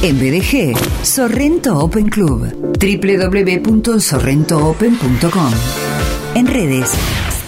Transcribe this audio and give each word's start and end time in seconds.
En 0.00 0.16
BDG, 0.16 0.76
Sorrento 1.02 1.76
Open 1.76 2.08
Club. 2.08 2.52
www.sorrentoopen.com. 2.78 5.52
En 6.36 6.46
redes, 6.46 6.94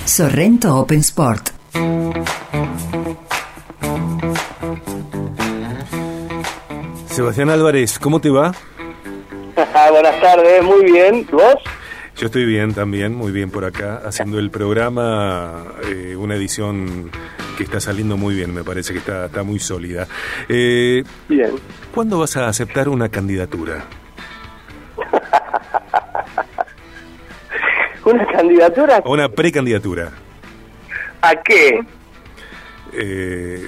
Sorrento 0.05 0.77
Open 0.77 0.99
Sport. 0.99 1.51
Sebastián 7.07 7.51
Álvarez, 7.51 8.01
¿cómo 8.01 8.21
te 8.21 8.31
va? 8.31 8.53
Buenas 9.91 10.21
tardes, 10.21 10.65
muy 10.65 10.91
bien. 10.91 11.29
¿Vos? 11.31 11.55
Yo 12.21 12.27
estoy 12.27 12.45
bien 12.45 12.75
también, 12.75 13.15
muy 13.15 13.33
bien 13.33 13.51
por 13.51 13.65
acá, 13.65 14.03
haciendo 14.05 14.39
el 14.39 14.51
programa, 14.51 15.65
eh, 15.85 16.15
una 16.15 16.35
edición 16.35 17.11
que 17.57 17.63
está 17.63 17.81
saliendo 17.81 18.19
muy 18.19 18.35
bien, 18.35 18.53
me 18.53 18.63
parece 18.63 18.93
que 18.93 18.99
está, 18.99 19.25
está 19.25 19.43
muy 19.43 19.59
sólida. 19.59 20.07
Eh, 20.47 21.03
Bien. 21.31 21.53
¿Cuándo 21.95 22.19
vas 22.19 22.37
a 22.37 22.47
aceptar 22.47 22.91
una 22.91 23.09
candidatura? 23.09 23.87
¿Una 28.05 28.27
candidatura? 28.27 29.03
Una 29.07 29.31
precandidatura. 29.31 30.13
¿A 31.23 31.37
qué? 31.37 31.81
Eh, 32.93 33.67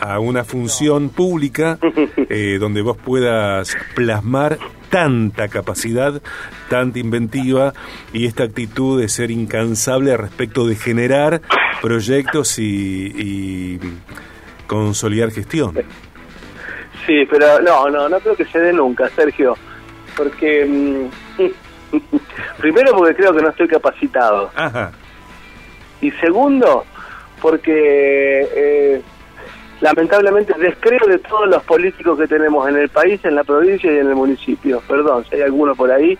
a 0.00 0.20
una 0.20 0.44
función 0.44 1.10
pública 1.10 1.78
eh, 2.30 2.56
donde 2.58 2.80
vos 2.80 2.96
puedas 2.96 3.76
plasmar 3.94 4.58
tanta 4.94 5.48
capacidad, 5.48 6.22
tanta 6.70 7.00
inventiva 7.00 7.72
y 8.12 8.26
esta 8.26 8.44
actitud 8.44 9.00
de 9.00 9.08
ser 9.08 9.32
incansable 9.32 10.16
respecto 10.16 10.68
de 10.68 10.76
generar 10.76 11.40
proyectos 11.82 12.60
y, 12.60 13.06
y 13.16 13.80
consolidar 14.68 15.32
gestión. 15.32 15.74
Sí, 17.04 17.26
pero 17.28 17.60
no, 17.60 17.90
no, 17.90 18.08
no 18.08 18.20
creo 18.20 18.36
que 18.36 18.44
se 18.44 18.60
dé 18.60 18.72
nunca, 18.72 19.08
Sergio. 19.08 19.56
Porque. 20.16 20.64
mm, 20.64 21.08
primero, 22.58 22.92
porque 22.96 23.16
creo 23.16 23.34
que 23.34 23.42
no 23.42 23.48
estoy 23.48 23.66
capacitado. 23.66 24.52
Ajá. 24.54 24.92
Y 26.02 26.12
segundo, 26.12 26.84
porque. 27.42 28.48
eh, 28.54 29.02
lamentablemente 29.80 30.54
descreo 30.58 31.06
de 31.06 31.18
todos 31.18 31.48
los 31.48 31.62
políticos 31.64 32.18
que 32.18 32.26
tenemos 32.26 32.68
en 32.68 32.76
el 32.76 32.88
país, 32.88 33.20
en 33.24 33.34
la 33.34 33.44
provincia 33.44 33.92
y 33.92 33.98
en 33.98 34.08
el 34.08 34.14
municipio. 34.14 34.82
Perdón, 34.86 35.24
si 35.28 35.36
hay 35.36 35.42
alguno 35.42 35.74
por 35.74 35.90
ahí, 35.90 36.18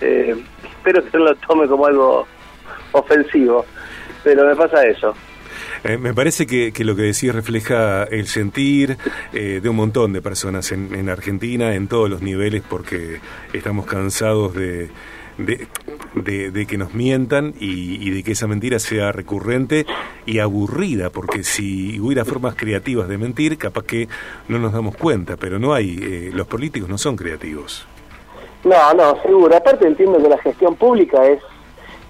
eh, 0.00 0.36
espero 0.64 1.04
que 1.04 1.18
no 1.18 1.24
lo 1.24 1.34
tome 1.36 1.66
como 1.66 1.86
algo 1.86 2.26
ofensivo, 2.92 3.64
pero 4.22 4.46
me 4.46 4.56
pasa 4.56 4.84
eso. 4.84 5.14
Eh, 5.84 5.96
me 5.96 6.12
parece 6.12 6.46
que, 6.46 6.72
que 6.72 6.84
lo 6.84 6.94
que 6.94 7.02
decís 7.02 7.34
refleja 7.34 8.04
el 8.04 8.26
sentir 8.26 8.98
eh, 9.32 9.60
de 9.62 9.68
un 9.68 9.76
montón 9.76 10.12
de 10.12 10.20
personas 10.20 10.72
en, 10.72 10.94
en 10.94 11.08
Argentina, 11.08 11.74
en 11.74 11.88
todos 11.88 12.10
los 12.10 12.20
niveles, 12.20 12.62
porque 12.68 13.20
estamos 13.52 13.86
cansados 13.86 14.54
de, 14.54 14.90
de, 15.38 15.66
de- 16.14 16.50
de 16.50 16.66
que 16.66 16.76
nos 16.78 16.94
mientan 16.94 17.54
y, 17.58 17.96
y 18.06 18.10
de 18.10 18.22
que 18.22 18.32
esa 18.32 18.46
mentira 18.46 18.78
sea 18.78 19.12
recurrente 19.12 19.86
y 20.26 20.38
aburrida, 20.38 21.10
porque 21.10 21.42
si 21.44 21.98
hubiera 22.00 22.24
formas 22.24 22.54
creativas 22.54 23.08
de 23.08 23.18
mentir, 23.18 23.56
capaz 23.58 23.84
que 23.84 24.08
no 24.48 24.58
nos 24.58 24.72
damos 24.72 24.96
cuenta, 24.96 25.36
pero 25.36 25.58
no 25.58 25.72
hay, 25.74 25.98
eh, 26.02 26.30
los 26.32 26.46
políticos 26.46 26.88
no 26.88 26.98
son 26.98 27.16
creativos. 27.16 27.86
No, 28.64 28.92
no, 28.94 29.20
seguro. 29.22 29.56
Aparte 29.56 29.86
entiendo 29.86 30.22
que 30.22 30.28
la 30.28 30.38
gestión 30.38 30.74
pública 30.76 31.24
es, 31.26 31.40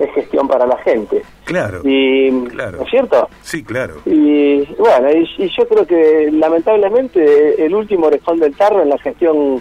es 0.01 0.13
gestión 0.15 0.49
para 0.49 0.67
la 0.67 0.77
gente. 0.79 1.23
Claro, 1.45 1.83
Y, 1.85 2.31
Claro. 2.49 2.79
¿No 2.79 2.85
es 2.85 2.91
cierto? 2.91 3.29
sí, 3.43 3.63
claro. 3.63 3.97
Y 4.07 4.65
bueno, 4.77 5.11
y, 5.13 5.45
y 5.45 5.49
yo 5.57 5.69
creo 5.69 5.87
que 5.87 6.29
lamentablemente 6.33 7.65
el 7.65 7.75
último 7.75 8.07
orejón 8.07 8.41
del 8.41 8.55
tarro 8.57 8.83
en 8.83 8.89
la 8.89 8.99
gestión 8.99 9.61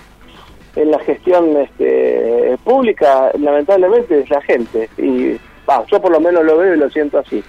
en 0.75 0.91
la 0.91 0.99
gestión 0.99 1.57
este, 1.57 2.57
pública, 2.63 3.31
lamentablemente 3.39 4.19
es 4.19 4.29
la 4.29 4.41
gente. 4.41 4.89
Y 4.97 5.37
yo 5.91 6.01
por 6.01 6.11
lo 6.11 6.19
menos 6.19 6.43
lo 6.43 6.57
veo 6.57 6.75
y 6.75 6.77
lo 6.77 6.89
siento 6.89 7.19
así. 7.19 7.43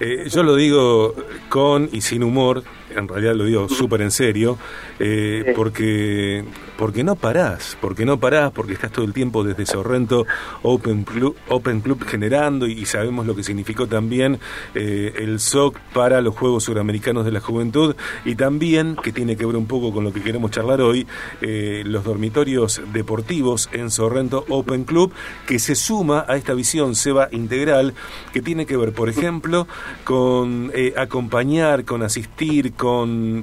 Eh, 0.00 0.24
yo 0.28 0.42
lo 0.42 0.54
digo 0.54 1.14
con 1.48 1.88
y 1.92 2.00
sin 2.00 2.22
humor, 2.22 2.62
en 2.96 3.08
realidad 3.08 3.34
lo 3.34 3.44
digo 3.44 3.68
súper 3.68 4.02
en 4.02 4.10
serio, 4.10 4.58
eh, 4.98 5.52
porque 5.56 6.44
porque 6.76 7.04
no 7.04 7.14
parás, 7.14 7.76
porque 7.80 8.04
no 8.04 8.18
parás, 8.18 8.50
porque 8.52 8.72
estás 8.72 8.90
todo 8.90 9.04
el 9.04 9.12
tiempo 9.12 9.44
desde 9.44 9.66
Sorrento 9.66 10.26
Open 10.62 11.04
Club, 11.04 11.36
Open 11.48 11.80
Club 11.80 12.04
generando 12.04 12.66
y 12.66 12.84
sabemos 12.86 13.26
lo 13.26 13.36
que 13.36 13.44
significó 13.44 13.86
también 13.86 14.38
eh, 14.74 15.12
el 15.18 15.38
SOC 15.38 15.78
para 15.92 16.20
los 16.20 16.34
Juegos 16.34 16.64
Suramericanos 16.64 17.24
de 17.24 17.32
la 17.32 17.40
Juventud 17.40 17.94
y 18.24 18.34
también, 18.34 18.96
que 19.02 19.12
tiene 19.12 19.36
que 19.36 19.46
ver 19.46 19.56
un 19.56 19.66
poco 19.66 19.92
con 19.92 20.04
lo 20.04 20.12
que 20.12 20.22
queremos 20.22 20.50
charlar 20.50 20.80
hoy, 20.80 21.06
eh, 21.40 21.82
los 21.86 22.04
dormitorios 22.04 22.82
deportivos 22.92 23.68
en 23.72 23.90
Sorrento 23.90 24.44
Open 24.48 24.84
Club, 24.84 25.12
que 25.46 25.58
se 25.58 25.74
suma 25.74 26.24
a 26.28 26.36
esta 26.36 26.54
visión 26.54 26.94
SEBA 26.94 27.28
integral, 27.32 27.94
que 28.32 28.42
tiene 28.42 28.66
que 28.66 28.76
ver, 28.76 28.92
por 28.92 29.08
ejemplo, 29.08 29.68
con 30.04 30.70
eh, 30.74 30.94
acompañar, 30.96 31.84
con 31.84 32.02
asistir, 32.02 32.72
con 32.74 32.83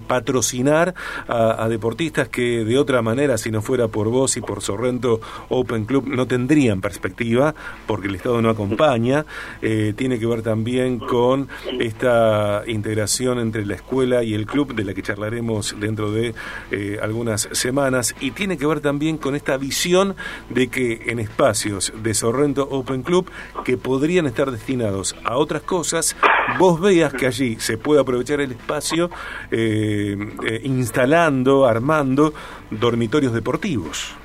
patrocinar 0.08 0.94
a, 1.28 1.64
a 1.64 1.70
deportistas 1.70 2.30
que 2.30 2.64
de 2.64 2.78
otra 2.78 3.02
manera, 3.02 3.38
si 3.38 3.52
no 3.52 3.62
fuera 3.62 3.88
por 3.88 4.10
vos 4.10 4.38
y 4.38 4.42
por 4.42 4.62
Sorrento 4.62 5.20
Open 5.50 5.86
Club, 5.86 6.08
no 6.08 6.28
tendrían 6.28 6.82
perspectiva, 6.82 7.54
porque 7.88 8.08
el 8.08 8.16
Estado 8.16 8.42
no 8.42 8.50
acompaña. 8.50 9.26
Eh, 9.62 9.94
tiene 9.96 10.20
que 10.20 10.26
ver 10.26 10.42
también 10.42 11.00
con 11.00 11.48
esta 11.80 12.64
integración 12.68 13.40
entre 13.40 13.66
la 13.66 13.76
escuela 13.76 14.24
y 14.24 14.34
el 14.34 14.46
club, 14.46 14.74
de 14.76 14.84
la 14.84 14.94
que 14.94 15.02
charlaremos 15.02 15.76
dentro 15.80 16.12
de 16.12 16.34
eh, 16.72 17.00
algunas 17.02 17.50
semanas, 17.52 18.16
y 18.20 18.32
tiene 18.32 18.58
que 18.58 18.66
ver 18.66 18.80
también 18.80 19.18
con 19.18 19.36
esta 19.36 19.58
visión 19.58 20.16
de 20.50 20.68
que 20.70 21.04
en 21.08 21.20
espacios 21.20 21.94
de 22.02 22.14
Sorrento 22.14 22.68
Open 22.70 23.04
Club, 23.04 23.30
que 23.64 23.78
podrían 23.78 24.26
estar 24.26 24.52
destinados 24.52 25.16
a 25.24 25.38
otras 25.38 25.62
cosas, 25.64 26.16
vos 26.58 26.80
veas 26.80 27.14
que 27.14 27.28
allí 27.28 27.58
se 27.60 27.78
puede 27.78 28.02
aprovechar 28.02 28.42
el 28.42 28.52
espacio 28.52 29.10
eh, 29.52 30.16
eh, 30.46 30.62
instalando, 30.64 31.66
armando 31.66 32.34
dormitorios 32.70 33.34
deportivos. 33.34 34.16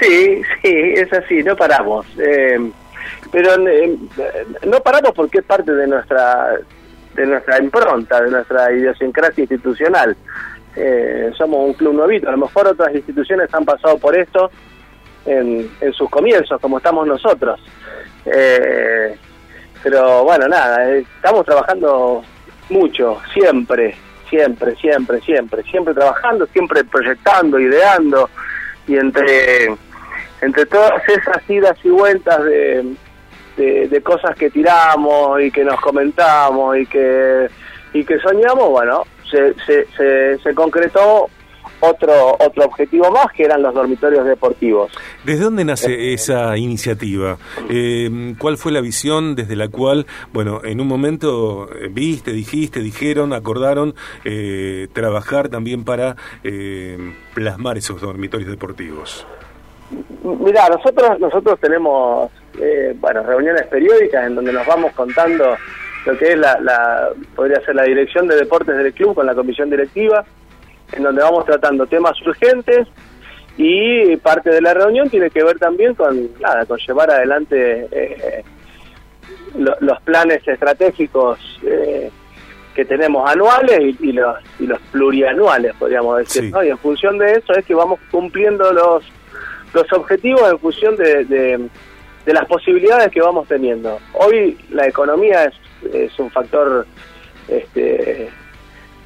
Sí, 0.00 0.42
sí, 0.62 0.72
es 0.94 1.12
así, 1.12 1.42
no 1.42 1.56
paramos. 1.56 2.06
Eh, 2.18 2.70
pero 3.32 3.68
eh, 3.68 3.96
no 4.66 4.80
paramos 4.80 5.12
porque 5.14 5.38
es 5.38 5.44
parte 5.44 5.72
de 5.72 5.86
nuestra 5.86 6.56
de 7.14 7.26
nuestra 7.26 7.60
impronta, 7.60 8.20
de 8.22 8.30
nuestra 8.30 8.72
idiosincrasia 8.72 9.42
institucional. 9.42 10.16
Eh, 10.76 11.32
somos 11.36 11.66
un 11.66 11.74
club 11.74 11.94
nuevito, 11.94 12.28
a 12.28 12.32
lo 12.32 12.38
mejor 12.38 12.68
otras 12.68 12.94
instituciones 12.94 13.52
han 13.52 13.64
pasado 13.64 13.98
por 13.98 14.16
esto 14.16 14.50
en, 15.26 15.68
en 15.80 15.92
sus 15.92 16.08
comienzos, 16.08 16.60
como 16.60 16.78
estamos 16.78 17.06
nosotros. 17.08 17.60
Eh, 18.24 19.16
pero 19.82 20.22
bueno, 20.22 20.46
nada, 20.46 20.88
estamos 20.92 21.44
trabajando 21.44 22.22
mucho, 22.70 23.20
siempre, 23.32 23.96
siempre, 24.28 24.74
siempre, 24.76 25.20
siempre, 25.20 25.62
siempre 25.64 25.94
trabajando, 25.94 26.46
siempre 26.46 26.84
proyectando, 26.84 27.58
ideando, 27.58 28.28
y 28.86 28.96
entre, 28.96 29.68
entre 30.40 30.66
todas 30.66 31.02
esas 31.08 31.48
idas 31.48 31.76
y 31.84 31.90
vueltas 31.90 32.42
de, 32.44 32.94
de, 33.56 33.88
de 33.88 34.02
cosas 34.02 34.36
que 34.36 34.50
tiramos 34.50 35.40
y 35.40 35.50
que 35.50 35.64
nos 35.64 35.80
comentamos 35.80 36.78
y 36.78 36.86
que, 36.86 37.48
y 37.92 38.04
que 38.04 38.18
soñamos, 38.18 38.70
bueno, 38.70 39.04
se, 39.30 39.54
se, 39.66 39.86
se, 39.96 40.38
se 40.38 40.54
concretó 40.54 41.28
otro 41.80 42.36
otro 42.38 42.64
objetivo 42.64 43.10
más 43.10 43.26
que 43.34 43.44
eran 43.44 43.62
los 43.62 43.74
dormitorios 43.74 44.24
deportivos. 44.24 44.92
¿Desde 45.24 45.44
dónde 45.44 45.64
nace 45.64 46.12
esa 46.12 46.56
iniciativa? 46.56 47.38
Eh, 47.68 48.34
¿Cuál 48.38 48.56
fue 48.56 48.72
la 48.72 48.80
visión 48.80 49.34
desde 49.34 49.56
la 49.56 49.68
cual, 49.68 50.06
bueno, 50.32 50.60
en 50.64 50.80
un 50.80 50.86
momento 50.88 51.68
eh, 51.72 51.88
viste, 51.90 52.32
dijiste, 52.32 52.80
dijeron, 52.80 53.32
acordaron 53.32 53.94
eh, 54.24 54.88
trabajar 54.92 55.48
también 55.48 55.84
para 55.84 56.16
eh, 56.44 57.14
plasmar 57.34 57.78
esos 57.78 58.00
dormitorios 58.00 58.50
deportivos? 58.50 59.26
Mira, 60.22 60.68
nosotros 60.68 61.18
nosotros 61.18 61.58
tenemos 61.60 62.30
eh, 62.60 62.94
bueno 62.98 63.22
reuniones 63.22 63.66
periódicas 63.68 64.26
en 64.26 64.34
donde 64.34 64.52
nos 64.52 64.66
vamos 64.66 64.92
contando 64.92 65.56
lo 66.04 66.18
que 66.18 66.32
es 66.32 66.38
la, 66.38 66.60
la 66.60 67.08
podría 67.34 67.60
ser 67.64 67.74
la 67.74 67.84
dirección 67.84 68.28
de 68.28 68.36
deportes 68.36 68.76
del 68.76 68.92
club 68.92 69.14
con 69.14 69.26
la 69.26 69.34
comisión 69.34 69.70
directiva, 69.70 70.24
en 70.92 71.02
donde 71.02 71.22
vamos 71.22 71.44
tratando 71.44 71.86
temas 71.86 72.20
urgentes 72.22 72.86
y 73.56 74.16
parte 74.18 74.50
de 74.50 74.60
la 74.60 74.72
reunión 74.74 75.10
tiene 75.10 75.30
que 75.30 75.42
ver 75.42 75.58
también 75.58 75.94
con 75.94 76.28
nada 76.40 76.64
con 76.66 76.78
llevar 76.78 77.10
adelante 77.10 77.88
eh, 77.90 78.44
lo- 79.56 79.76
los 79.80 80.00
planes 80.02 80.46
estratégicos 80.46 81.38
eh, 81.64 82.10
que 82.74 82.84
tenemos 82.84 83.28
anuales 83.28 83.80
y, 83.80 84.08
y 84.08 84.12
los 84.12 84.36
y 84.60 84.66
los 84.66 84.78
plurianuales 84.92 85.74
podríamos 85.78 86.18
decir 86.18 86.44
Sí. 86.44 86.50
¿no? 86.50 86.62
y 86.62 86.68
en 86.70 86.78
función 86.78 87.18
de 87.18 87.32
eso 87.32 87.52
es 87.54 87.64
que 87.66 87.74
vamos 87.74 87.98
cumpliendo 88.10 88.72
los 88.72 89.04
los 89.74 89.92
objetivos 89.92 90.50
en 90.50 90.58
función 90.60 90.96
de, 90.96 91.24
de, 91.26 91.68
de 92.24 92.32
las 92.32 92.46
posibilidades 92.46 93.10
que 93.12 93.20
vamos 93.20 93.46
teniendo. 93.48 93.98
Hoy 94.14 94.56
la 94.70 94.86
economía 94.86 95.44
es, 95.44 95.54
es 95.94 96.18
un 96.18 96.30
factor 96.30 96.86
este, 97.48 98.30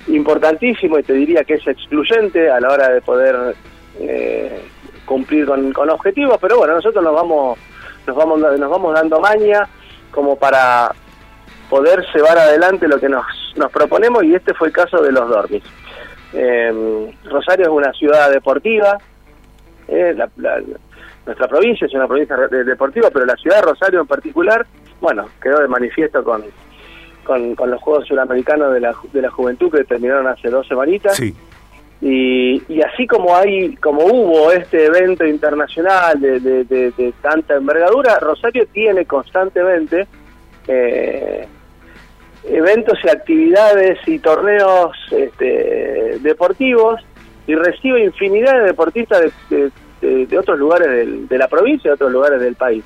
importantísimo 0.09 0.99
y 0.99 1.03
te 1.03 1.13
diría 1.13 1.45
que 1.45 1.55
es 1.55 1.67
excluyente 1.67 2.51
a 2.51 2.61
la 2.61 2.71
hora 2.71 2.89
de 2.89 3.01
poder 3.01 3.55
eh, 4.01 4.65
cumplir 5.05 5.47
con, 5.47 5.73
con, 5.73 5.91
objetivos, 5.91 6.39
pero 6.41 6.59
bueno, 6.59 6.75
nosotros 6.75 7.03
nos 7.03 7.15
vamos, 7.15 7.59
nos 8.07 8.17
vamos, 8.17 8.41
nos 8.41 8.71
vamos 8.71 8.95
dando 8.95 9.21
maña 9.21 9.69
como 10.11 10.37
para 10.37 10.91
poder 11.69 12.05
llevar 12.15 12.39
adelante 12.39 12.89
lo 12.89 12.99
que 12.99 13.09
nos, 13.09 13.25
nos 13.57 13.71
proponemos 13.71 14.25
y 14.25 14.35
este 14.35 14.55
fue 14.55 14.69
el 14.69 14.75
caso 14.75 15.03
de 15.03 15.13
los 15.13 15.29
dormis. 15.29 15.63
Eh, 16.35 17.13
Rosario 17.25 17.67
es 17.67 17.73
una 17.73 17.93
ciudad 17.93 18.31
deportiva, 18.31 18.99
eh, 19.89 20.17
nuestra 21.27 21.49
provincia 21.49 21.87
es 21.87 21.95
una 21.95 22.07
provincia 22.07 22.37
deportiva, 22.37 23.11
pero 23.13 23.27
la 23.27 23.37
ciudad 23.37 23.57
de 23.57 23.63
Rosario 23.63 24.01
en 24.01 24.07
particular, 24.07 24.67
bueno, 25.01 25.27
quedó 25.41 25.61
de 25.61 25.69
manifiesto 25.69 26.25
con, 26.25 26.45
con, 27.25 27.55
los 27.57 27.81
Juegos 27.81 28.07
Suramericanos 28.07 28.73
de 28.73 28.81
la, 28.81 28.95
de 29.13 29.23
la 29.23 29.31
Juventud 29.31 29.71
que 29.71 29.85
terminaron 29.85 30.27
hace 30.27 30.49
dos 30.49 30.67
semanitas. 30.67 31.21
Y, 32.01 32.61
y, 32.69 32.83
así 32.83 33.07
como 33.07 33.37
hay 33.37 33.77
como 33.77 34.05
hubo 34.05 34.51
este 34.51 34.87
evento 34.87 35.25
internacional 35.25 36.21
de, 36.21 36.41
de, 36.41 37.15
tanta 37.23 37.55
envergadura, 37.55 38.19
Rosario 38.19 38.67
tiene 38.73 39.05
constantemente 39.05 40.09
eh, 40.67 41.47
eventos 42.45 42.99
y 43.05 43.09
actividades 43.09 43.99
y 44.07 44.19
torneos 44.19 44.97
este, 45.13 46.19
deportivos 46.21 47.01
y 47.47 47.55
recibe 47.55 48.03
infinidad 48.03 48.59
de 48.59 48.65
deportistas 48.65 49.33
de, 49.49 49.71
de, 50.01 50.39
otros 50.39 50.59
lugares 50.59 51.29
de 51.29 51.39
la 51.39 51.47
provincia 51.47 51.87
y 51.87 51.91
de 51.91 51.95
otros 51.95 52.11
lugares 52.11 52.41
del 52.41 52.57
país. 52.57 52.83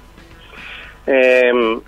Eh, 1.07 1.81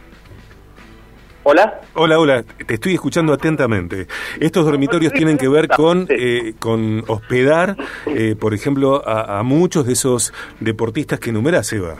Hola. 1.51 1.81
Hola, 1.95 2.19
hola, 2.19 2.45
te 2.67 2.75
estoy 2.75 2.93
escuchando 2.93 3.33
atentamente. 3.33 4.07
Estos 4.39 4.67
dormitorios 4.67 5.15
tienen 5.15 5.39
que 5.39 5.49
ver 5.49 5.67
con, 5.67 6.07
eh, 6.11 6.53
con 6.59 7.03
hospedar, 7.09 7.75
eh, 8.05 8.37
por 8.39 8.53
ejemplo, 8.53 9.03
a, 9.09 9.43
muchos 9.45 9.87
de 9.87 9.95
esos 9.95 10.35
deportistas 10.61 11.19
que 11.19 11.31
enumeras, 11.31 11.73
Eva. 11.73 11.97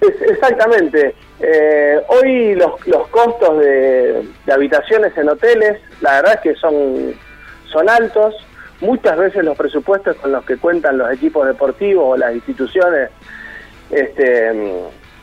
Exactamente. 0.00 1.14
Eh, 1.38 2.00
hoy 2.08 2.54
los, 2.54 2.86
los 2.86 3.08
costos 3.08 3.58
de, 3.58 4.26
habitaciones 4.50 5.14
en 5.18 5.28
hoteles, 5.28 5.82
la 6.00 6.22
verdad 6.22 6.34
es 6.36 6.40
que 6.40 6.54
son, 6.54 7.12
son 7.70 7.90
altos. 7.90 8.36
Muchas 8.80 9.18
veces 9.18 9.44
los 9.44 9.58
presupuestos 9.58 10.16
con 10.16 10.32
los 10.32 10.46
que 10.46 10.56
cuentan 10.56 10.96
los 10.96 11.12
equipos 11.12 11.46
deportivos 11.46 12.14
o 12.14 12.16
las 12.16 12.34
instituciones 12.34 13.10
este, 13.90 14.50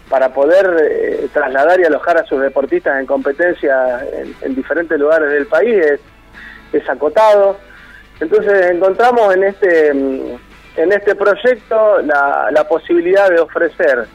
para 0.09 0.33
poder 0.33 0.75
eh, 0.83 1.27
trasladar 1.33 1.79
y 1.79 1.83
alojar 1.83 2.17
a 2.17 2.25
sus 2.25 2.39
deportistas 2.41 2.99
en 2.99 3.05
competencia 3.05 4.05
en, 4.41 4.55
diferentes 4.55 4.99
lugares 4.99 5.29
del 5.29 5.47
país 5.47 5.75
es, 6.73 6.89
acotado. 6.89 7.57
Entonces 8.19 8.69
encontramos 8.69 9.33
en 9.33 9.45
este, 9.45 9.93
mm, 9.93 10.19
en 10.75 10.91
este 10.91 11.15
proyecto 11.15 12.01
la, 12.01 12.49
la 12.51 12.67
posibilidad 12.67 13.29
de 13.29 13.39
ofrecer 13.39 14.05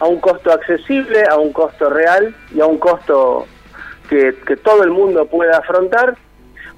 a 0.00 0.06
un 0.06 0.20
costo 0.20 0.52
accesible, 0.52 1.22
a 1.30 1.36
un 1.36 1.52
costo 1.52 1.88
real 1.88 2.34
y 2.52 2.60
a 2.60 2.66
un 2.66 2.78
costo 2.78 3.46
que, 4.08 4.34
que 4.44 4.56
todo 4.56 4.82
el 4.82 4.90
mundo 4.90 5.24
pueda 5.26 5.58
afrontar, 5.58 6.16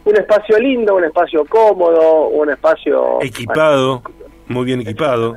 un 0.04 0.16
espacio 0.16 0.58
lindo, 0.58 0.96
un 0.96 1.04
espacio 1.04 1.44
cómodo, 1.46 2.28
un 2.28 2.50
espacio... 2.50 3.18
Equipado, 3.22 4.02
muy 4.48 4.66
bien 4.66 4.82
equipado 4.82 5.34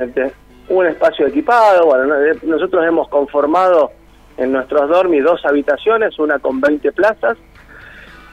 un 0.70 0.86
espacio 0.86 1.28
equipado, 1.28 1.86
bueno, 1.86 2.16
nosotros 2.44 2.86
hemos 2.86 3.10
conformado 3.10 3.92
en 4.38 4.52
nuestros 4.52 4.88
dormis 4.90 5.24
dos 5.24 5.44
habitaciones, 5.46 6.18
una 6.20 6.40
con 6.40 6.62
20 6.62 6.92
plazas, 6.92 7.38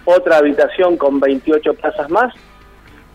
otra 0.04 0.36
habitación 0.36 0.96
con 0.96 1.18
28 1.18 1.74
plazas 1.74 2.10
más, 2.10 2.34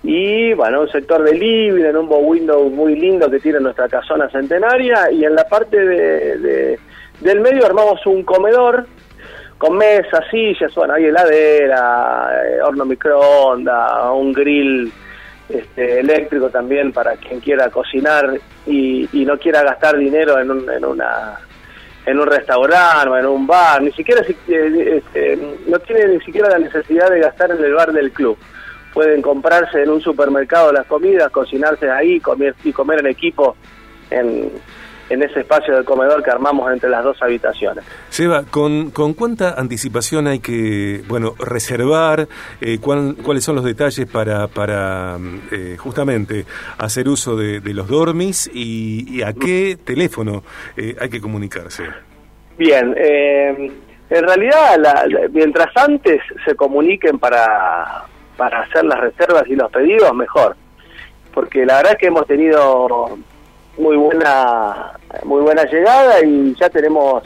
y 0.04 0.54
bueno, 0.54 0.82
un 0.82 0.90
sector 0.90 1.24
de 1.24 1.34
living, 1.34 1.86
en 1.86 1.96
un 1.96 2.10
bow 2.10 2.20
window 2.20 2.70
muy 2.70 2.96
lindo 2.96 3.30
que 3.30 3.40
tiene 3.40 3.60
nuestra 3.60 3.88
casona 3.88 4.30
centenaria, 4.30 5.12
y 5.12 5.24
en 5.24 5.36
la 5.36 5.48
parte 5.48 5.78
de, 5.78 6.80
del 7.22 7.40
medio 7.40 7.66
armamos 7.66 8.06
un 8.08 8.24
comedor 8.24 8.88
con 9.60 9.78
mesas, 9.78 10.26
sillas, 10.32 10.74
bueno, 10.74 10.96
hay 10.96 11.06
heladera, 11.06 12.32
eh, 12.44 12.62
horno 12.64 12.84
microondas, 12.84 14.10
un 14.12 14.34
grill 14.34 14.92
este, 15.50 16.00
eléctrico 16.00 16.50
también 16.50 16.92
para 16.92 17.16
quien 17.18 17.40
quiera 17.40 17.70
cocinar 17.70 18.40
y, 18.66 19.08
no 19.26 19.38
quiera 19.38 19.64
gastar 19.64 19.98
dinero 19.98 20.40
en, 20.40 20.52
un, 20.52 20.70
en 20.70 20.86
una 20.86 21.40
en 22.06 22.20
un 22.20 22.26
restaurante 22.26 23.10
o 23.10 23.18
en 23.18 23.26
un 23.28 23.46
bar, 23.46 23.82
ni 23.82 23.92
siquiera 23.92 24.22
eh, 24.22 25.02
este, 25.04 25.40
no 25.68 25.78
tiene 25.80 26.08
ni 26.08 26.20
siquiera 26.22 26.50
la 26.50 26.58
necesidad 26.58 27.10
de 27.10 27.20
gastar 27.20 27.52
en 27.52 27.64
el 27.64 27.74
bar 27.74 27.92
del 27.92 28.12
club. 28.12 28.38
Pueden 28.94 29.22
comprarse 29.22 29.84
en 29.84 29.90
un 29.90 30.02
supermercado 30.02 30.74
las 30.74 30.86
comidas, 30.88 31.32
cocinarse 31.32 31.90
ahí 31.90 32.20
comer, 32.20 32.56
y 32.64 32.74
comer 32.74 33.00
en 33.00 33.08
equipo 33.08 33.56
en, 34.10 34.52
en 35.12 35.22
ese 35.24 35.42
espacio 35.42 35.78
de 35.78 35.84
comedor 35.84 36.24
que 36.24 36.32
armamos 36.32 36.72
entre 36.72 36.90
las 36.90 37.04
dos 37.04 37.22
habitaciones. 37.22 37.84
Seba, 38.10 38.44
¿con, 38.50 38.92
con 38.92 39.14
cuánta 39.14 39.60
anticipación 39.60 40.28
hay 40.28 40.40
que 40.40 41.04
bueno 41.08 41.36
reservar? 41.38 42.28
Eh, 42.62 42.80
¿Cuáles 42.80 43.44
son 43.44 43.56
los 43.56 43.66
detalles 43.66 44.06
para, 44.06 44.48
para 44.48 45.18
eh, 45.52 45.76
justamente 45.78 46.46
hacer 46.78 47.10
uso 47.10 47.36
de, 47.36 47.62
los 47.72 47.88
dormis 47.88 48.50
y, 48.54 49.22
a 49.24 49.34
qué 49.34 49.78
teléfono 49.84 50.44
eh, 50.76 50.96
hay 51.00 51.10
que 51.10 51.22
comunicarse? 51.22 51.84
Bien, 52.58 52.96
en 52.98 54.28
realidad 54.28 54.78
mientras 55.32 55.70
antes 55.76 56.22
se 56.46 56.56
comuniquen 56.56 57.18
para, 57.18 58.04
para 58.38 58.62
hacer 58.62 58.84
las 58.86 59.00
reservas 59.00 59.44
y 59.48 59.56
los 59.56 59.72
pedidos, 59.72 60.14
mejor. 60.14 60.56
Porque 61.34 61.66
la 61.66 61.78
verdad 61.78 61.94
es 61.94 61.98
que 61.98 62.08
hemos 62.08 62.28
tenido 62.28 63.18
muy 63.78 63.96
buena 63.96 64.92
muy 65.24 65.42
buena 65.42 65.64
llegada 65.66 66.24
y 66.24 66.56
ya 66.60 66.70
tenemos 66.70 67.24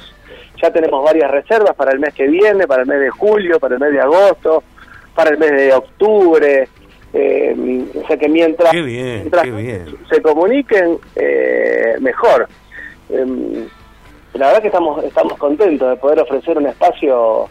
ya 0.62 0.72
tenemos 0.72 1.04
varias 1.04 1.30
reservas 1.32 1.76
para 1.76 1.92
el 1.92 2.00
mes 2.00 2.14
que 2.14 2.28
viene, 2.28 2.68
para 2.68 2.84
el 2.84 2.88
mes 2.88 3.00
de 3.00 3.10
julio, 3.10 3.60
para 3.60 3.76
el 3.76 3.82
mes 3.82 3.92
de 3.92 4.00
agosto, 4.00 4.64
para 5.14 5.32
el 5.32 5.38
mes 5.38 5.52
de 5.52 5.74
octubre. 5.74 6.70
Eh, 7.14 7.86
o 7.96 8.08
sea 8.08 8.18
que 8.18 8.28
mientras, 8.28 8.72
se 8.72 10.22
comuniquen, 10.22 10.98
eh, 11.16 11.96
mejor. 12.00 12.48
Em, 13.10 13.68
la 14.34 14.48
verdad 14.48 14.62
que 14.62 14.68
estamos 14.68 15.04
estamos 15.04 15.38
contentos 15.38 15.90
de 15.90 15.96
poder 15.96 16.20
ofrecer 16.20 16.58
un 16.58 16.68
espacio 16.68 17.48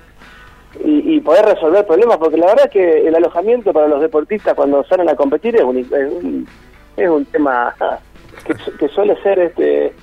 y, 0.84 1.20
poder 1.20 1.46
resolver 1.46 1.86
problemas, 1.86 2.18
porque 2.18 2.36
la 2.36 2.46
verdad 2.46 2.68
que 2.68 3.06
el 3.06 3.14
alojamiento 3.14 3.72
para 3.72 3.86
los 3.86 4.00
deportistas 4.00 4.54
cuando 4.54 4.84
salen 4.84 5.08
a 5.08 5.14
competir 5.14 5.54
es 5.56 5.62
un, 5.62 6.46
es 6.96 7.08
un 7.08 7.24
tema 7.26 7.74
que, 8.44 8.88
suele 8.88 9.20
ser 9.22 9.38
este 9.38 9.94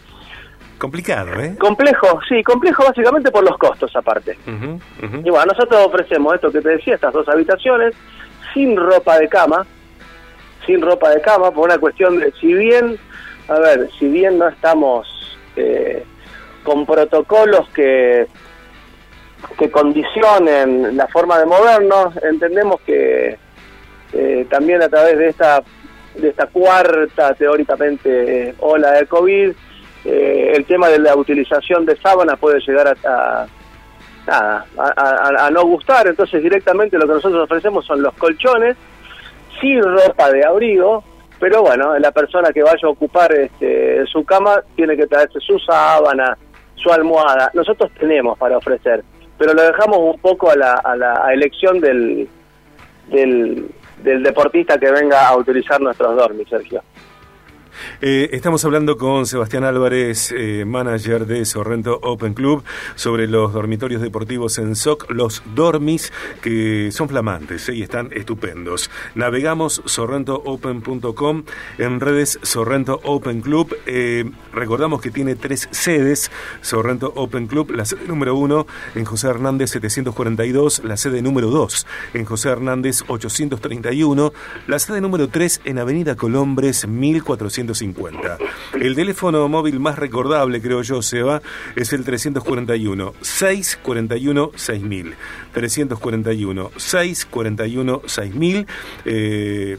complicado, 0.78 1.40
¿eh? 1.40 1.56
Complejo, 1.60 2.20
sí, 2.28 2.44
complejo 2.44 2.84
básicamente 2.84 3.30
por 3.32 3.44
los 3.44 3.58
costos 3.58 3.96
aparte. 3.96 4.38
Y 4.48 5.30
bueno, 5.30 5.46
nosotros 5.46 5.86
ofrecemos 5.86 6.34
esto 6.34 6.52
que 6.52 6.62
te 6.62 6.70
decía, 6.70 6.96
estas 6.96 7.14
dos 7.14 7.28
habitaciones, 7.30 7.94
sin 8.54 8.76
ropa 8.76 9.20
de 9.20 9.30
cama, 9.30 9.66
sin 10.66 10.82
ropa 10.82 11.12
de 11.12 11.22
cama, 11.22 11.52
por 11.52 11.66
una 11.66 11.78
cuestión 11.78 12.20
de, 12.20 12.32
si 12.40 12.54
bien, 12.54 12.98
a 13.48 13.60
ver, 13.60 13.90
si 14.00 14.08
bien 14.08 14.40
no 14.40 14.48
estamos 14.48 15.08
eh, 15.56 16.04
con 16.64 16.86
protocolos 16.86 17.70
que 17.70 18.28
que 19.58 19.70
condicionen 19.70 20.96
la 20.96 21.08
forma 21.08 21.40
de 21.40 21.46
movernos, 21.46 22.16
entendemos 22.24 22.80
que 22.82 23.38
eh, 24.14 24.46
también 24.50 24.82
a 24.82 24.90
través 24.90 25.18
de 25.18 25.30
esta 25.30 25.64
de 26.16 26.30
esta 26.30 26.48
cuarta, 26.48 27.34
teóricamente, 27.34 28.56
ola 28.60 28.92
de 28.92 29.06
COVID, 29.06 29.52
eh, 30.06 30.54
el 30.56 30.66
tema 30.66 30.90
de 30.90 31.00
la 31.00 31.16
utilización 31.16 31.86
de 31.86 31.96
sábanas 31.98 32.40
puede 32.40 32.60
llegar 32.60 32.96
a, 33.06 33.46
a, 34.28 35.50
no 35.52 35.66
gustar, 35.66 36.08
entonces 36.08 36.42
directamente 36.42 36.98
lo 36.98 37.08
que 37.08 37.14
nosotros 37.14 37.44
ofrecemos 37.44 37.86
son 37.86 38.02
los 38.02 38.14
colchones, 38.16 38.76
sin 39.60 39.82
ropa 39.82 40.32
de 40.32 40.46
abrigo, 40.46 41.04
pero 41.40 41.62
bueno, 41.62 41.98
la 42.00 42.12
persona 42.12 42.52
que 42.52 42.64
vaya 42.64 42.88
a 42.88 42.90
ocupar 42.90 43.32
este, 43.34 44.06
su 44.08 44.24
cama 44.24 44.62
tiene 44.76 44.96
que 44.96 45.08
traerse 45.08 45.40
su 45.40 45.60
sábana, 45.60 46.38
su 46.76 46.92
almohada, 46.92 47.52
nosotros 47.54 47.92
tenemos 48.00 48.38
para 48.38 48.58
ofrecer, 48.58 49.04
pero 49.38 49.54
lo 49.54 49.62
dejamos 49.64 49.98
un 50.00 50.20
poco 50.20 50.50
a 50.52 50.56
la, 50.56 50.74
a 50.74 50.96
la 50.96 51.34
elección 51.34 51.80
del, 51.80 52.28
del, 53.10 53.70
del 54.04 54.24
deportista 54.24 54.78
que 54.78 54.92
venga 54.92 55.28
a 55.28 55.38
utilizar 55.38 55.80
nuestros 55.80 56.16
dormis, 56.16 56.48
Sergio. 56.50 56.84
Eh, 58.02 58.30
estamos 58.34 58.64
hablando 58.66 58.98
con 58.98 59.26
Sebastián 59.26 59.64
Álvarez, 59.64 60.34
eh, 60.36 60.66
manager 60.66 61.26
de 61.26 61.46
Sorrento 61.46 62.00
Open 62.02 62.34
Club, 62.34 62.64
sobre 62.96 63.28
los 63.28 63.54
dormitorios 63.54 64.02
deportivos 64.02 64.58
en 64.58 64.76
SOC, 64.76 65.12
los 65.12 65.44
dormis, 65.56 66.12
que 66.42 66.92
son 66.92 67.10
flamantes 67.10 67.70
eh, 67.70 67.76
y 67.76 67.84
están 67.84 68.10
estupendos. 68.12 68.90
Navegamos 69.16 69.82
sorrentoopen.com, 69.86 71.44
en 71.78 72.00
redes 72.00 72.40
Sorrento 72.42 73.00
Open 73.04 73.42
Club. 73.42 73.76
recordamos 74.54 75.02
que 75.02 75.12
tiene 75.12 75.36
tres 75.36 75.68
sedes, 75.72 76.32
Sorrento 76.62 77.14
Open 77.16 77.48
Club, 77.48 77.72
la 77.72 77.86
sede 77.86 78.08
número 78.08 78.36
uno 78.36 78.68
en 78.96 79.06
José 79.06 79.28
Hernández 79.28 79.72
742, 79.72 80.84
la 80.84 80.98
sede 80.98 81.22
número 81.22 81.50
dos 81.50 81.86
en 82.14 82.26
José 82.26 82.50
Hernández 82.50 83.04
831, 83.08 84.34
la 84.68 84.80
sede 84.80 85.02
número 85.02 85.30
tres 85.30 85.62
en 85.66 85.80
Avenida 85.80 86.16
Colombres 86.16 86.88
1450 86.88 87.61
50. 87.74 88.38
El 88.80 88.96
teléfono 88.96 89.48
móvil 89.48 89.80
más 89.80 89.98
recordable, 89.98 90.62
creo 90.62 90.82
yo, 90.82 91.02
Seba, 91.02 91.42
es 91.76 91.94
el 91.94 92.04
341 92.04 93.14
641 93.22 94.52
6000. 94.56 95.16
341 95.54 96.72
641 96.76 98.02
6000. 98.06 98.68
Eh, 99.06 99.78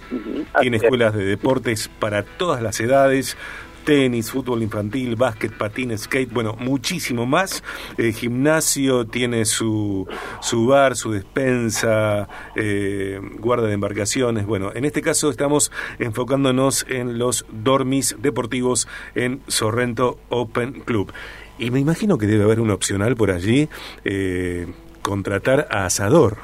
tiene 0.60 0.76
escuelas 0.76 1.14
de 1.14 1.24
deportes 1.24 1.90
para 1.98 2.22
todas 2.22 2.62
las 2.62 2.80
edades 2.80 3.36
tenis, 3.84 4.30
fútbol 4.30 4.62
infantil, 4.62 5.16
básquet, 5.16 5.56
patín, 5.56 5.96
skate, 5.96 6.32
bueno, 6.32 6.56
muchísimo 6.58 7.26
más. 7.26 7.62
Eh, 7.98 8.12
gimnasio 8.12 9.06
tiene 9.06 9.44
su, 9.44 10.06
su 10.40 10.66
bar, 10.66 10.96
su 10.96 11.12
despensa, 11.12 12.28
eh, 12.56 13.20
guarda 13.38 13.66
de 13.66 13.74
embarcaciones. 13.74 14.46
Bueno, 14.46 14.72
en 14.74 14.84
este 14.84 15.02
caso 15.02 15.30
estamos 15.30 15.70
enfocándonos 15.98 16.86
en 16.88 17.18
los 17.18 17.44
dormis 17.50 18.16
deportivos 18.18 18.88
en 19.14 19.40
Sorrento 19.46 20.18
Open 20.28 20.80
Club. 20.80 21.12
Y 21.58 21.70
me 21.70 21.80
imagino 21.80 22.18
que 22.18 22.26
debe 22.26 22.44
haber 22.44 22.60
un 22.60 22.70
opcional 22.70 23.14
por 23.16 23.30
allí, 23.30 23.68
eh, 24.04 24.66
contratar 25.02 25.68
a 25.70 25.86
asador, 25.86 26.38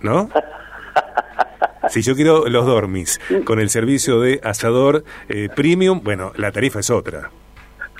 ¿no? 0.00 0.30
Si 1.88 2.02
yo 2.02 2.14
quiero 2.14 2.48
los 2.48 2.66
dormis 2.66 3.20
con 3.44 3.60
el 3.60 3.70
servicio 3.70 4.20
de 4.20 4.40
asador 4.42 5.04
eh, 5.28 5.48
premium, 5.54 6.00
bueno, 6.02 6.32
la 6.36 6.52
tarifa 6.52 6.80
es 6.80 6.90
otra. 6.90 7.30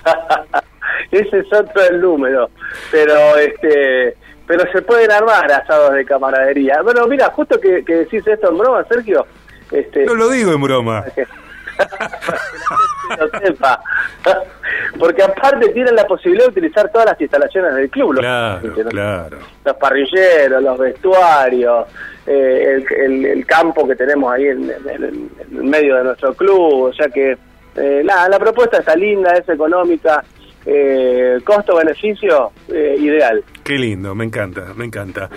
Ese 1.11 1.39
es 1.39 1.53
otro 1.53 1.83
el 1.89 2.01
número, 2.01 2.49
pero 2.91 3.37
este 3.37 4.15
pero 4.47 4.71
se 4.71 4.81
pueden 4.81 5.11
armar 5.11 5.51
asados 5.51 5.93
de 5.93 6.05
camaradería. 6.05 6.81
Bueno, 6.83 7.07
mira, 7.07 7.31
justo 7.31 7.59
que, 7.59 7.81
decís 7.81 8.25
esto 8.27 8.49
en 8.49 8.57
broma, 8.57 8.85
Sergio. 8.87 9.25
Este, 9.71 10.05
no 10.05 10.13
lo 10.13 10.29
digo 10.29 10.51
en 10.53 10.61
broma. 10.61 11.03
Porque 14.99 15.23
aparte 15.23 15.69
tienen 15.69 15.95
la 15.95 16.05
posibilidad 16.05 16.43
de 16.45 16.51
utilizar 16.51 16.91
todas 16.91 17.07
las 17.07 17.21
instalaciones 17.21 17.75
del 17.75 17.89
club. 17.89 18.17
Claro, 18.17 18.73
claro. 18.89 19.37
Los 19.63 19.75
parrilleros, 19.75 20.63
los 20.63 20.77
vestuarios, 20.77 21.87
eh, 22.25 22.83
el, 23.05 23.45
campo 23.45 23.87
que 23.87 23.95
tenemos 23.95 24.33
ahí 24.33 24.47
en, 24.47 24.71
el 24.89 25.29
medio 25.51 25.97
de 25.97 26.05
nuestro 26.05 26.33
club, 26.33 26.85
o 26.85 26.93
sea 26.93 27.07
que 27.09 27.37
eh, 27.75 28.01
la, 28.03 28.39
propuesta 28.39 28.79
está 28.79 28.95
linda, 28.95 29.33
es 29.33 29.47
económica, 29.47 30.23
eh, 30.65 31.37
costo-beneficio 31.43 32.51
ideal. 32.67 33.43
Qué 33.63 33.73
lindo, 33.73 34.15
me 34.15 34.25
encanta, 34.25 34.73
me 34.75 34.85
encanta. 34.85 35.29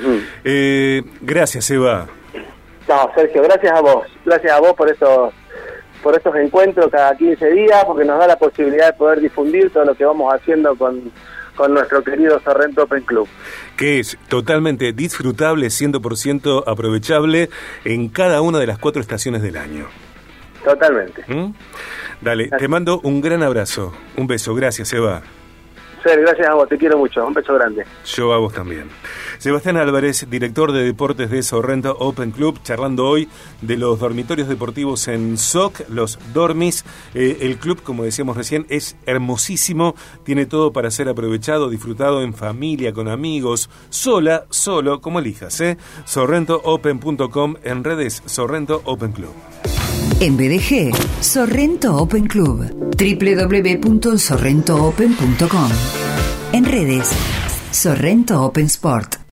gracias, 1.21 1.71
Eva. 1.71 2.09
No, 2.89 3.11
Sergio, 3.15 3.43
gracias 3.43 3.71
a 3.71 3.83
vos, 3.83 4.07
gracias 4.25 4.51
a 4.51 4.61
vos 4.61 4.73
por 4.73 4.91
estos 4.91 5.35
por 6.03 6.15
estos 6.17 6.35
encuentros 6.37 6.91
cada 6.91 7.17
15 7.17 7.51
días, 7.51 7.85
porque 7.85 8.05
nos 8.05 8.19
da 8.19 8.27
la 8.27 8.39
posibilidad 8.39 8.87
de 8.87 8.93
poder 8.93 9.21
difundir 9.21 9.71
todo 9.71 9.85
lo 9.85 9.95
que 9.95 10.05
vamos 10.05 10.33
haciendo 10.33 10.75
con, 10.77 11.11
con 11.55 11.75
nuestro 11.75 12.03
querido 12.03 12.41
Sorrento 12.41 12.85
Open 12.85 13.03
Club. 13.03 13.29
Que 13.77 14.01
es 14.01 14.17
totalmente 14.29 14.93
disfrutable, 14.93 15.67
100% 15.67 16.65
aprovechable 16.67 17.51
en 17.85 18.09
cada 18.09 18.41
una 18.41 18.59
de 18.59 18.67
las 18.67 18.79
cuatro 18.79 19.01
estaciones 19.01 19.43
del 19.43 19.57
año. 19.57 19.87
Totalmente. 20.65 21.25
¿Mm? 21.27 21.55
Dale, 22.21 22.49
te 22.49 22.69
mando 22.69 23.01
un 23.03 23.21
gran 23.21 23.43
abrazo. 23.43 23.93
Un 24.17 24.27
beso. 24.27 24.55
Gracias, 24.55 24.93
Eva. 24.93 25.23
Gracias 26.05 26.49
a 26.49 26.55
vos, 26.55 26.69
te 26.69 26.79
quiero 26.79 26.99
mucho, 26.99 27.27
un 27.27 27.35
beso 27.35 27.55
grande. 27.55 27.85
Yo 28.05 28.33
a 28.33 28.39
vos 28.39 28.53
también. 28.53 28.89
Sebastián 29.39 29.77
Álvarez, 29.77 30.29
director 30.29 30.73
de 30.73 30.85
deportes 30.85 31.31
de 31.31 31.43
Sorrento 31.43 31.97
Open 31.99 32.31
Club, 32.31 32.61
charlando 32.63 33.07
hoy 33.07 33.29
de 33.63 33.77
los 33.77 34.01
dormitorios 34.01 34.49
deportivos 34.49 35.09
en 35.09 35.39
SOC, 35.39 35.89
los 35.89 36.19
Dormis. 36.33 36.85
Eh, 37.15 37.39
el 37.43 37.59
club, 37.59 37.83
como 37.83 38.05
decíamos 38.05 38.37
recién, 38.37 38.67
es 38.69 38.97
hermosísimo, 39.07 39.95
tiene 40.25 40.47
todo 40.47 40.73
para 40.73 40.91
ser 40.91 41.09
aprovechado, 41.09 41.71
disfrutado 41.71 42.23
en 42.23 42.35
familia, 42.35 42.93
con 42.93 43.09
amigos, 43.09 43.71
sola, 43.91 44.45
solo, 44.51 45.01
como 45.01 45.21
elijas. 45.21 45.61
¿eh? 45.61 45.79
SorrentoOpen.com 46.05 47.57
en 47.63 47.85
redes 47.85 48.23
Sorrento 48.27 48.83
Open 48.85 49.13
Club. 49.13 49.35
En 50.21 50.37
BDG, 50.37 50.93
Sorrento 51.21 51.97
Open 51.97 52.27
Club. 52.27 52.65
www.sorrentoopen.com. 52.99 55.71
En 56.51 56.65
redes, 56.65 57.11
Sorrento 57.71 58.43
Open 58.43 58.69
Sport. 58.69 59.19